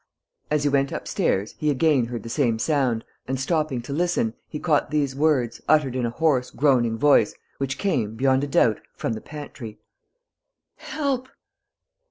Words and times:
As 0.49 0.63
he 0.63 0.69
went 0.69 0.91
upstairs, 0.91 1.53
he 1.59 1.69
again 1.69 2.05
heard 2.07 2.23
the 2.23 2.27
same 2.27 2.57
sound 2.57 3.05
and, 3.27 3.39
stopping 3.39 3.83
to 3.83 3.93
listen, 3.93 4.33
he 4.49 4.57
caught 4.59 4.89
these 4.89 5.15
words, 5.15 5.61
uttered 5.69 5.95
in 5.95 6.07
a 6.07 6.09
hoarse, 6.09 6.49
groaning 6.49 6.97
voice, 6.97 7.35
which 7.59 7.77
came, 7.77 8.15
beyond 8.15 8.43
a 8.43 8.47
doubt, 8.47 8.81
from 8.95 9.13
the 9.13 9.21
pantry: 9.21 9.77
"Help!... 10.77 11.29